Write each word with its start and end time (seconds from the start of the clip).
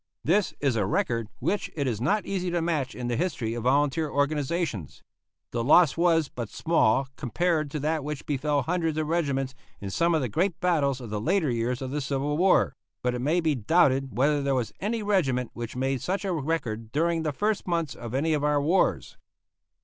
This 0.23 0.55
is 0.59 0.75
a 0.75 0.87
record 0.87 1.27
which 1.37 1.69
it 1.75 1.85
is 1.85 2.01
not 2.01 2.25
easy 2.25 2.49
to 2.49 2.59
match 2.59 2.95
in 2.95 3.07
the 3.07 3.15
history 3.15 3.53
of 3.53 3.65
volunteer 3.65 4.09
organizations. 4.09 5.03
The 5.51 5.63
loss 5.63 5.95
was 5.95 6.27
but 6.27 6.49
small 6.49 7.07
compared 7.15 7.69
to 7.69 7.79
that 7.81 8.03
which 8.03 8.25
befell 8.25 8.63
hundreds 8.63 8.97
of 8.97 9.05
regiments 9.05 9.53
in 9.79 9.91
some 9.91 10.15
of 10.15 10.21
the 10.21 10.27
great 10.27 10.59
battles 10.59 11.01
of 11.01 11.11
the 11.11 11.21
later 11.21 11.51
years 11.51 11.83
of 11.83 11.91
the 11.91 12.01
Civil 12.01 12.35
War; 12.35 12.73
but 13.03 13.13
it 13.13 13.19
may 13.21 13.41
be 13.41 13.53
doubted 13.53 14.17
whether 14.17 14.41
there 14.41 14.55
was 14.55 14.73
any 14.79 15.03
regiment 15.03 15.51
which 15.53 15.75
made 15.75 16.01
such 16.01 16.25
a 16.25 16.33
record 16.33 16.91
during 16.91 17.21
the 17.21 17.31
first 17.31 17.67
months 17.67 17.93
of 17.93 18.15
any 18.15 18.33
of 18.33 18.43
our 18.43 18.59
wars. 18.59 19.17